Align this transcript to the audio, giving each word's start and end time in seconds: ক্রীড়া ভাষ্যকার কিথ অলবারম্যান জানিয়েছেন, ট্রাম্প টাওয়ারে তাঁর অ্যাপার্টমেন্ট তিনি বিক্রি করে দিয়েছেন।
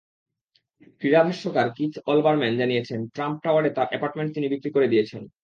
ক্রীড়া 1.01 1.21
ভাষ্যকার 1.23 1.67
কিথ 1.77 1.93
অলবারম্যান 2.05 2.53
জানিয়েছেন, 2.57 2.99
ট্রাম্প 3.15 3.37
টাওয়ারে 3.43 3.69
তাঁর 3.69 3.87
অ্যাপার্টমেন্ট 3.91 4.29
তিনি 4.33 4.47
বিক্রি 4.49 4.69
করে 4.71 4.87
দিয়েছেন। 4.87 5.21